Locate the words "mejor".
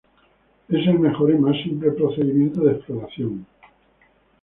0.97-1.29